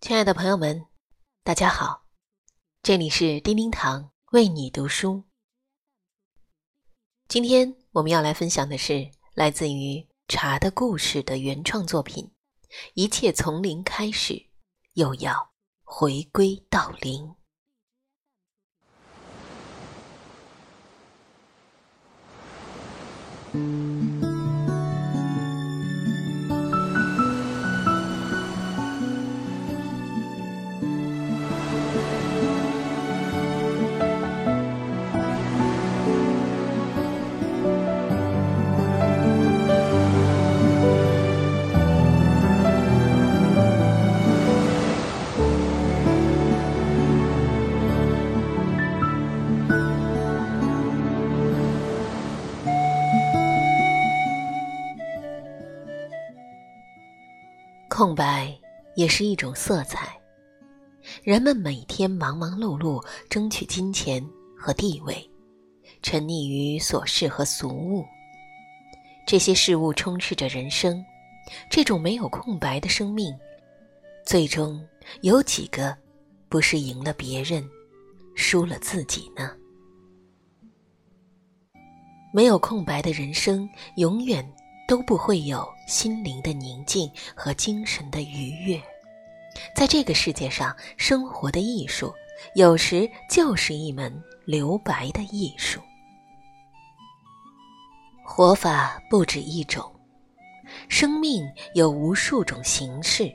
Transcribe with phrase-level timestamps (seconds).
[0.00, 0.86] 亲爱的朋友们，
[1.44, 2.06] 大家好，
[2.82, 5.24] 这里是叮叮堂为你读书。
[7.28, 12.32] 今天我们要来分享的是来自于《茶的故事》的原创作品。
[12.94, 14.46] 一切从零开始，
[14.94, 15.52] 又要
[15.84, 17.36] 回归到零。
[58.00, 58.58] 空白
[58.94, 60.18] 也是一种色彩。
[61.22, 65.30] 人们每天忙忙碌碌，争取金钱和地位，
[66.00, 68.02] 沉溺于琐事和俗物。
[69.26, 71.04] 这些事物充斥着人生。
[71.70, 73.38] 这种没有空白的生命，
[74.24, 74.82] 最终
[75.20, 75.94] 有几个
[76.48, 77.68] 不是赢了别人，
[78.34, 79.54] 输了自己呢？
[82.32, 84.50] 没有空白的人生，永远。
[84.90, 88.82] 都不会有心灵的宁静和精神的愉悦。
[89.72, 92.12] 在这个世界上，生活的艺术
[92.56, 94.12] 有时就是一门
[94.44, 95.80] 留白的艺术。
[98.24, 99.94] 活法不止一种，
[100.88, 103.32] 生命有无数种形式。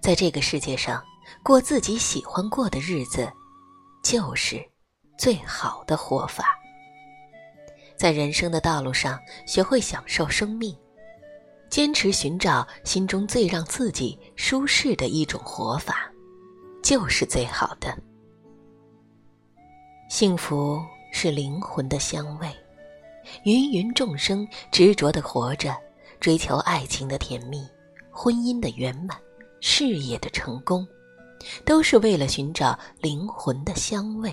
[0.00, 1.00] 在这个世界上，
[1.44, 3.32] 过自己喜欢过的日子，
[4.02, 4.60] 就是
[5.16, 6.59] 最好的活法。
[8.00, 10.74] 在人生的道路上，学会享受生命，
[11.68, 16.10] 坚持寻找心中最让自己舒适的一种活法，
[16.82, 17.94] 就是最好的。
[20.08, 22.48] 幸福是灵魂的香味，
[23.44, 25.76] 芸芸众生执着的活着，
[26.20, 27.68] 追求爱情的甜蜜、
[28.10, 29.14] 婚姻的圆满、
[29.60, 30.88] 事业的成功，
[31.66, 34.32] 都是为了寻找灵魂的香味，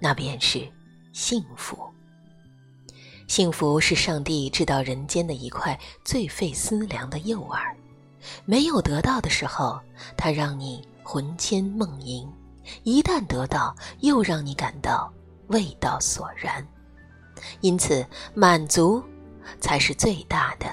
[0.00, 0.68] 那便是
[1.12, 1.78] 幸福。
[3.26, 7.74] 幸福是上帝制到人间的一块最费思量的诱饵，
[8.44, 9.80] 没有得到的时候，
[10.16, 12.26] 它让你魂牵梦萦；
[12.84, 15.12] 一旦得到，又让你感到
[15.48, 16.66] 味道索然。
[17.60, 19.02] 因此，满足
[19.60, 20.66] 才是最大的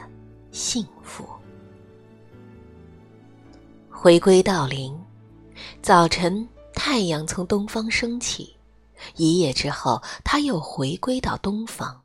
[0.52, 1.28] 幸福。
[3.90, 4.97] 回归到零，
[5.81, 8.56] 早晨太阳从东方升起，
[9.16, 12.03] 一夜之后，它又回归到东方。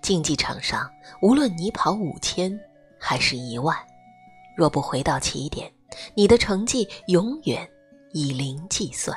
[0.00, 0.90] 竞技场上，
[1.22, 2.58] 无论你跑五千
[2.98, 3.76] 还是一万，
[4.56, 5.72] 若不回到起点，
[6.14, 7.68] 你的成绩永远
[8.12, 9.16] 以零计算。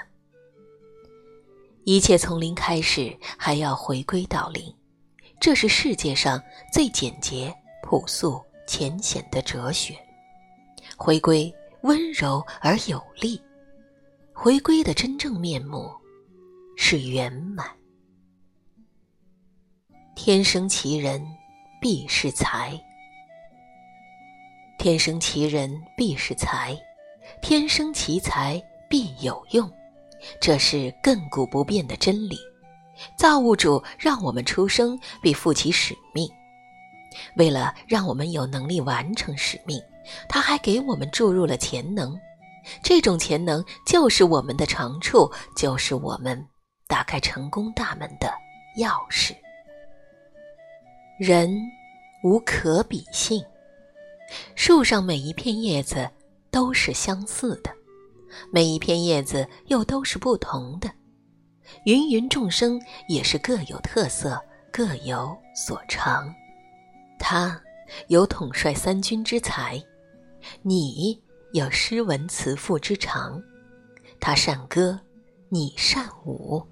[1.85, 4.75] 一切从零开始，还要回归到零，
[5.39, 9.95] 这是世界上最简洁、朴素、浅显的哲学。
[10.97, 13.41] 回归温柔而有力，
[14.33, 15.89] 回归的真正面目
[16.75, 17.65] 是圆满。
[20.21, 21.25] 天生奇人，
[21.79, 22.77] 必是才；
[24.77, 26.75] 天生奇人，必是才；
[27.41, 29.71] 天生奇才，必有用。
[30.41, 32.37] 这是亘古不变的真理。
[33.17, 36.29] 造物主让我们出生，必负起使命。
[37.37, 39.81] 为了让我们有能力完成使命，
[40.27, 42.13] 他还给我们注入了潜能。
[42.83, 46.45] 这种潜能就是我们的长处，就是我们
[46.87, 48.29] 打开成功大门的
[48.77, 49.33] 钥匙。
[51.19, 51.53] 人
[52.23, 53.43] 无可比性，
[54.55, 56.09] 树上每一片叶子
[56.49, 57.69] 都是相似的，
[58.53, 60.89] 每一片叶子又都是不同的。
[61.83, 64.41] 芸芸众生也是各有特色，
[64.71, 66.33] 各有所长。
[67.19, 67.61] 他
[68.07, 69.77] 有统帅三军之才，
[70.61, 73.43] 你有诗文词赋之长。
[74.21, 74.97] 他善歌，
[75.49, 76.65] 你善舞。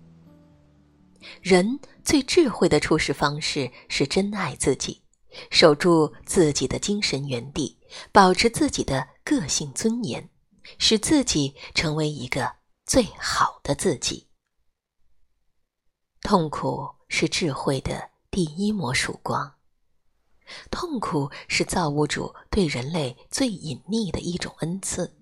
[1.41, 5.01] 人最智慧的处事方式是珍爱自己，
[5.49, 7.77] 守住自己的精神原地，
[8.11, 10.29] 保持自己的个性尊严，
[10.77, 12.51] 使自己成为一个
[12.85, 14.27] 最好的自己。
[16.21, 19.53] 痛苦是智慧的第一抹曙光，
[20.71, 25.15] 痛苦是造物主对人类最隐秘的一种恩赐，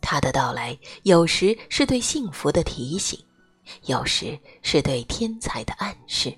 [0.00, 3.25] 它的到来有时是对幸福的提醒。
[3.86, 6.32] 有时是对天才的暗示，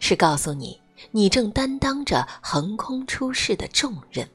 [0.00, 0.80] 是告诉你，
[1.10, 4.28] 你正担当着横空出世的重任。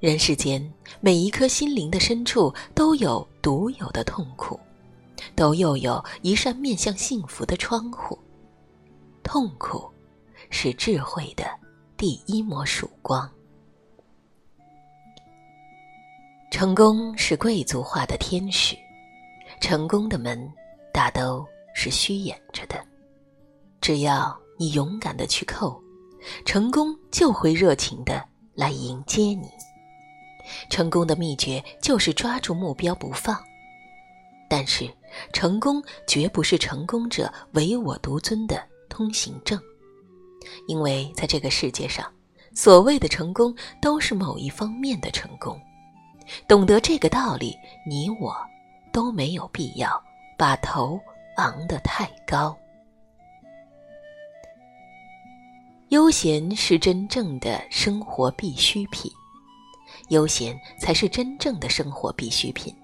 [0.00, 4.58] 人世间每一颗心灵的深处都有独有的痛苦，
[5.36, 8.18] 都又有一扇面向幸福的窗户。
[9.22, 9.88] 痛苦，
[10.50, 11.44] 是智慧的
[11.96, 13.30] 第一抹曙光。
[16.50, 18.76] 成功是贵族化的天使，
[19.62, 20.52] 成功的门
[20.92, 22.84] 大都是虚掩着的。
[23.80, 25.80] 只要你勇敢的去叩，
[26.44, 28.24] 成功就会热情的
[28.54, 29.48] 来迎接你。
[30.68, 33.40] 成功的秘诀就是抓住目标不放。
[34.48, 34.92] 但是，
[35.32, 39.58] 成功绝不是成功者唯我独尊的通行证，
[40.66, 42.04] 因为在这个世界上，
[42.52, 45.56] 所谓的成功都是某一方面的成功。
[46.48, 47.54] 懂得这个道理，
[47.88, 48.36] 你我
[48.92, 50.02] 都没有必要
[50.36, 51.00] 把头
[51.36, 52.56] 昂得太高。
[55.88, 59.10] 悠闲是真正的生活必需品。
[60.08, 62.74] 悠闲才是真正的生活必需品，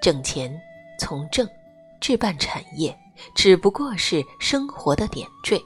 [0.00, 0.52] 挣钱
[0.98, 1.48] 从政
[2.00, 2.96] 置办产业，
[3.34, 5.60] 只不过是生活的点缀。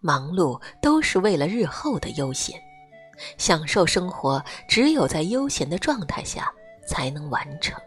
[0.00, 2.60] 忙碌都是为了日后的悠闲，
[3.38, 6.52] 享受生活只有在悠闲的状态下
[6.86, 7.80] 才能完成。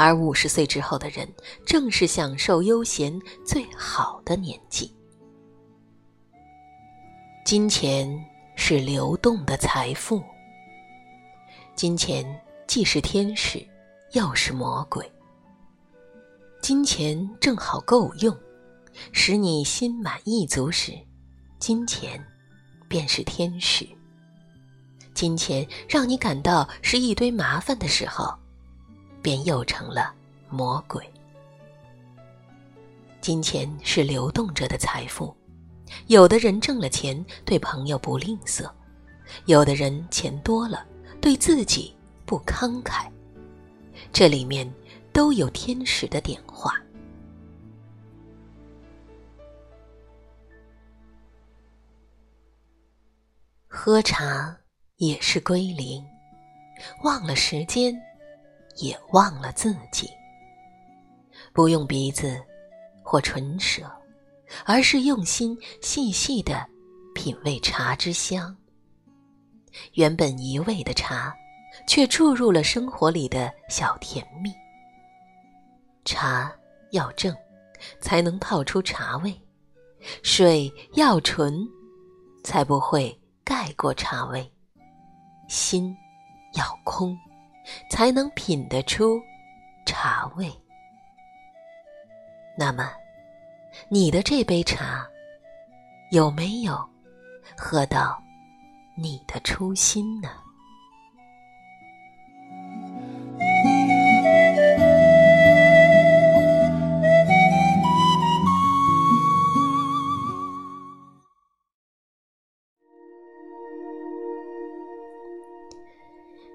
[0.00, 1.28] 而五十岁之后的人，
[1.66, 4.94] 正是享受悠闲最好的年纪。
[7.44, 8.08] 金钱
[8.54, 10.22] 是流动的财富。
[11.74, 12.24] 金钱
[12.68, 13.60] 既是天使，
[14.12, 15.04] 又是魔鬼。
[16.62, 18.32] 金钱正好够用，
[19.10, 20.92] 使你心满意足时，
[21.58, 22.24] 金钱
[22.86, 23.84] 便是天使；
[25.12, 28.32] 金钱让你感到是一堆麻烦的时候，
[29.28, 30.14] 便又成了
[30.48, 31.06] 魔鬼。
[33.20, 35.36] 金钱是流动着的财富，
[36.06, 38.66] 有的人挣了钱对朋友不吝啬，
[39.44, 40.86] 有的人钱多了。
[41.20, 41.94] 对自己
[42.24, 43.06] 不慷慨，
[44.14, 44.66] 这里面
[45.12, 46.80] 都有天使的点化。
[53.66, 54.58] 喝茶
[54.96, 56.02] 也是归零，
[57.04, 57.94] 忘了时间，
[58.80, 60.08] 也忘了自己。
[61.52, 62.40] 不用鼻子
[63.02, 63.90] 或唇舌，
[64.64, 66.66] 而是用心细细的
[67.14, 68.56] 品味茶之香。
[69.94, 71.34] 原本一味的茶，
[71.86, 74.52] 却注入了生活里的小甜蜜。
[76.04, 76.52] 茶
[76.92, 77.34] 要正，
[78.00, 79.32] 才能泡出茶味；
[80.22, 81.66] 水要纯，
[82.42, 84.42] 才不会盖过茶味；
[85.48, 85.94] 心
[86.54, 87.16] 要空，
[87.90, 89.20] 才能品得出
[89.86, 90.50] 茶味。
[92.56, 92.90] 那么，
[93.88, 95.06] 你的这杯茶，
[96.10, 96.76] 有没有
[97.56, 98.20] 喝到？
[98.96, 100.28] 你的初心呢？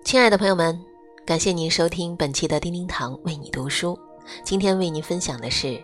[0.04, 0.78] 亲爱的朋友们，
[1.26, 3.98] 感谢您收听本期的叮叮堂为你读书。
[4.44, 5.82] 今天为您分享的是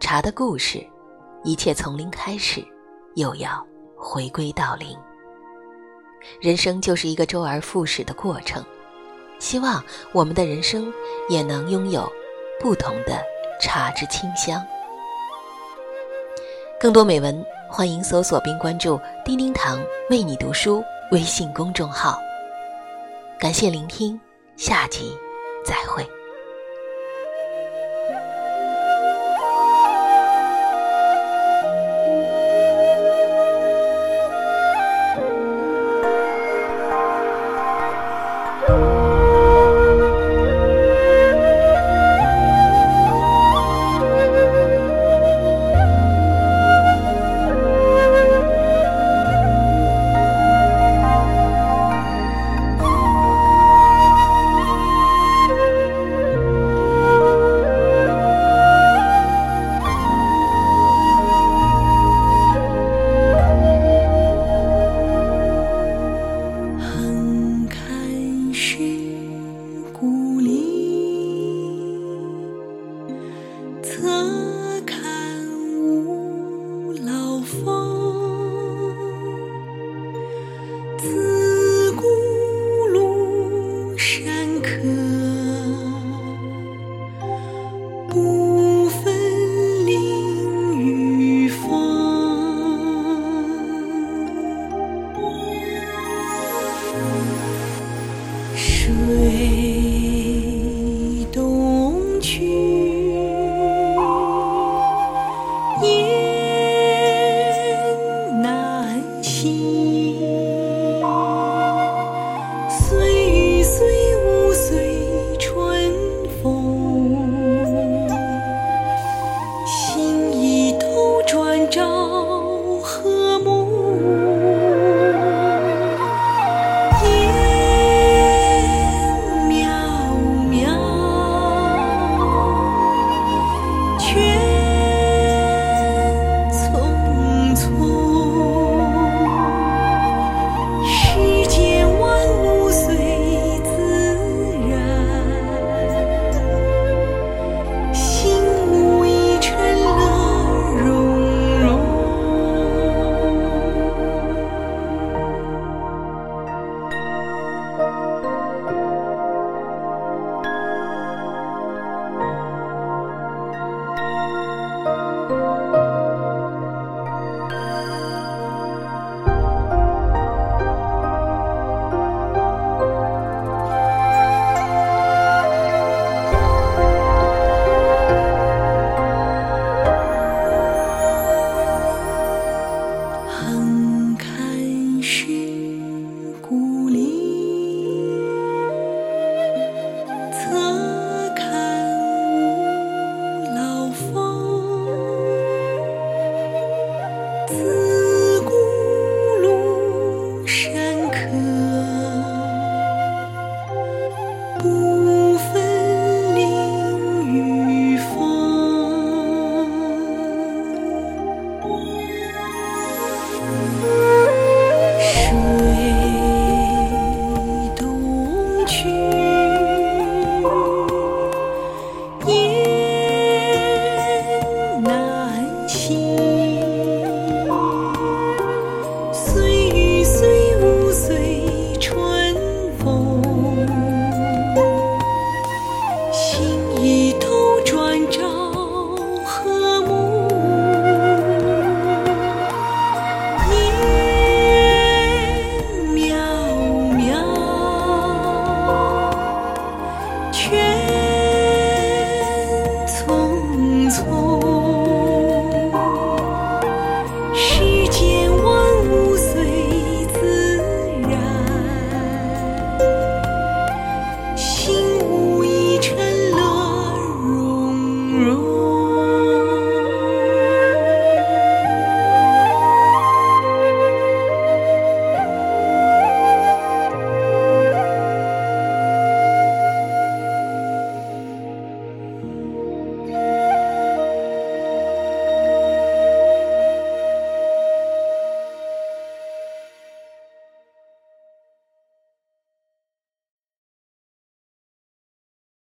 [0.00, 0.82] 茶的故事。
[1.44, 2.66] 一切从零开始，
[3.14, 3.62] 又要
[3.94, 4.96] 回归到零。
[6.40, 8.64] 人生就是一个周而复始的过程，
[9.38, 10.90] 希望我们的人生
[11.28, 12.10] 也能拥有
[12.58, 13.22] 不同的
[13.60, 14.64] 茶之清香。
[16.80, 22.18] 更多美文，欢迎搜索并关注“叮叮堂为你读书”微信公众号。
[23.38, 24.18] 感谢聆听，
[24.64, 25.18] 下集
[25.64, 26.21] 再会。